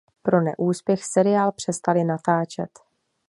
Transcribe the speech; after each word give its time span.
Pro 0.23 0.41
neúspěch 0.41 1.03
seriál 1.05 1.51
přestali 1.51 2.03
natáčet. 2.03 2.69